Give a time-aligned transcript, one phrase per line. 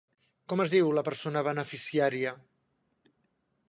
[0.53, 2.37] Com es diu la persona beneficiària?